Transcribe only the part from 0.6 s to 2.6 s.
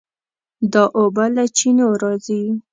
دا اوبه له چینو راځي.